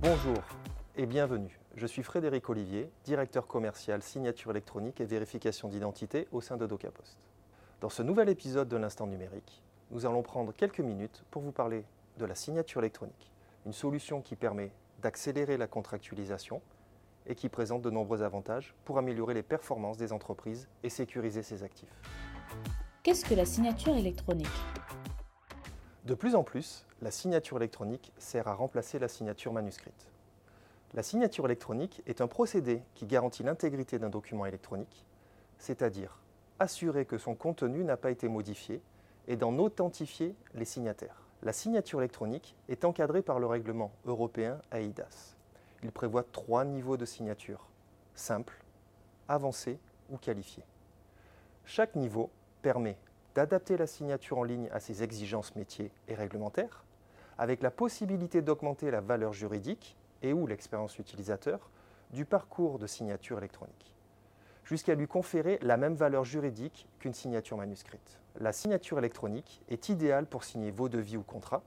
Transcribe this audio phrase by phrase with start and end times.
[0.00, 0.36] Bonjour
[0.94, 1.58] et bienvenue.
[1.74, 7.18] Je suis Frédéric Olivier, directeur commercial signature électronique et vérification d'identité au sein de DocaPost.
[7.80, 11.84] Dans ce nouvel épisode de l'Instant numérique, nous allons prendre quelques minutes pour vous parler
[12.16, 13.32] de la signature électronique,
[13.66, 14.70] une solution qui permet
[15.02, 16.62] d'accélérer la contractualisation
[17.26, 21.64] et qui présente de nombreux avantages pour améliorer les performances des entreprises et sécuriser ses
[21.64, 21.92] actifs.
[23.02, 24.46] Qu'est-ce que la signature électronique?
[26.04, 30.06] De plus en plus, la signature électronique sert à remplacer la signature manuscrite.
[30.94, 35.04] La signature électronique est un procédé qui garantit l'intégrité d'un document électronique,
[35.58, 36.18] c'est-à-dire
[36.58, 38.80] assurer que son contenu n'a pas été modifié
[39.28, 41.22] et d'en authentifier les signataires.
[41.42, 45.36] La signature électronique est encadrée par le règlement européen AIDAS.
[45.84, 47.68] Il prévoit trois niveaux de signature,
[48.14, 48.58] simple,
[49.28, 49.78] avancé
[50.10, 50.64] ou qualifié.
[51.64, 52.30] Chaque niveau
[52.62, 52.96] permet
[53.36, 56.82] d'adapter la signature en ligne à ses exigences métiers et réglementaires,
[57.38, 61.70] avec la possibilité d'augmenter la valeur juridique et ou l'expérience utilisateur
[62.10, 63.94] du parcours de signature électronique,
[64.64, 68.18] jusqu'à lui conférer la même valeur juridique qu'une signature manuscrite.
[68.40, 71.62] La signature électronique est idéale pour signer vos devis ou contrats,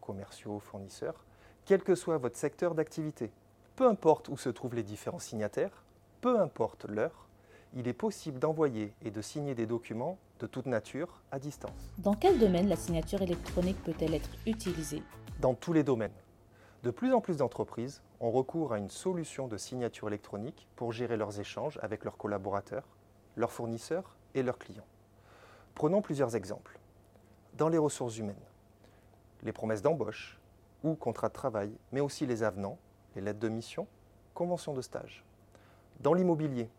[0.00, 1.24] commerciaux, fournisseurs,
[1.64, 3.30] quel que soit votre secteur d'activité.
[3.76, 5.84] Peu importe où se trouvent les différents signataires,
[6.20, 7.28] peu importe l'heure,
[7.74, 11.92] il est possible d'envoyer et de signer des documents de toute nature à distance.
[11.98, 15.02] Dans quel domaine la signature électronique peut-elle être utilisée?
[15.40, 16.12] Dans tous les domaines.
[16.82, 21.16] De plus en plus d'entreprises ont recours à une solution de signature électronique pour gérer
[21.16, 22.86] leurs échanges avec leurs collaborateurs,
[23.36, 24.86] leurs fournisseurs et leurs clients.
[25.74, 26.78] Prenons plusieurs exemples.
[27.56, 28.36] Dans les ressources humaines,
[29.42, 30.38] les promesses d'embauche
[30.84, 32.78] ou contrats de travail, mais aussi les avenants,
[33.16, 33.86] les lettres de mission,
[34.34, 35.24] conventions de stage.
[36.00, 36.70] Dans l'immobilier,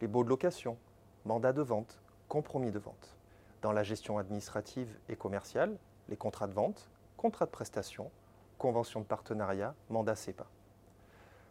[0.00, 0.76] les baux de location,
[1.24, 3.16] mandats de vente, compromis de vente.
[3.62, 5.76] Dans la gestion administrative et commerciale,
[6.08, 8.10] les contrats de vente, contrats de prestation,
[8.58, 10.46] conventions de partenariat, mandats CEPA.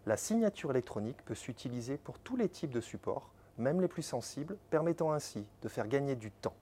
[0.05, 4.57] La signature électronique peut s'utiliser pour tous les types de supports, même les plus sensibles,
[4.69, 6.55] permettant ainsi de faire gagner du temps.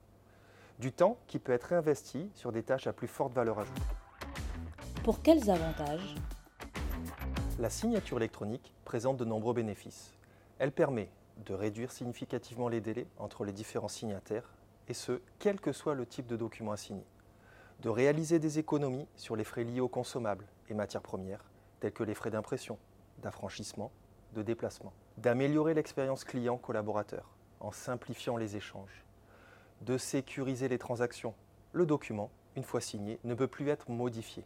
[0.79, 3.81] Du temps qui peut être réinvesti sur des tâches à plus forte valeur ajoutée.
[5.03, 6.15] Pour quels avantages?
[7.59, 10.15] La signature électronique présente de nombreux bénéfices.
[10.57, 14.53] Elle permet de réduire significativement les délais entre les différents signataires,
[14.87, 17.05] et ce, quel que soit le type de document à signer.
[17.81, 21.43] De réaliser des économies sur les frais liés aux consommables et matières premières,
[21.79, 22.77] tels que les frais d'impression,
[23.21, 23.91] d'affranchissement,
[24.33, 24.93] de déplacement.
[25.17, 27.29] D'améliorer l'expérience client-collaborateur
[27.59, 29.03] en simplifiant les échanges.
[29.81, 31.33] De sécuriser les transactions.
[31.73, 34.45] Le document, une fois signé, ne peut plus être modifié.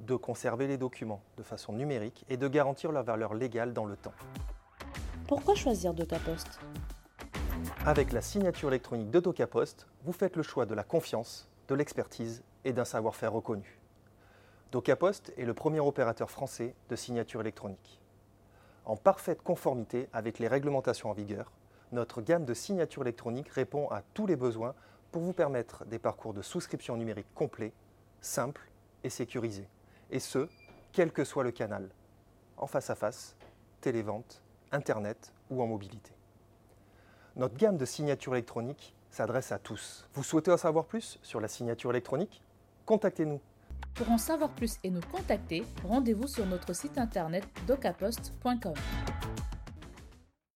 [0.00, 3.96] De conserver les documents de façon numérique et de garantir leur valeur légale dans le
[3.96, 4.14] temps.
[5.28, 6.58] Pourquoi choisir DocaPost
[7.84, 12.42] Avec la signature électronique de DocaPost, vous faites le choix de la confiance, de l'expertise
[12.64, 13.78] et d'un savoir-faire reconnu.
[14.72, 18.00] DocaPost est le premier opérateur français de signature électronique.
[18.86, 21.52] En parfaite conformité avec les réglementations en vigueur,
[21.92, 24.74] notre gamme de signatures électroniques répond à tous les besoins
[25.12, 27.74] pour vous permettre des parcours de souscription numérique complets,
[28.22, 28.70] simples
[29.04, 29.68] et sécurisés.
[30.10, 30.48] Et ce,
[30.90, 31.90] quel que soit le canal,
[32.56, 33.36] en face à face,
[33.82, 34.40] télévente,
[34.72, 36.12] Internet ou en mobilité.
[37.36, 40.06] Notre gamme de signatures électroniques s'adresse à tous.
[40.14, 42.42] Vous souhaitez en savoir plus sur la signature électronique?
[42.84, 43.40] Contactez-nous.
[43.94, 48.74] Pour en savoir plus et nous contacter, rendez-vous sur notre site internet docapost.com.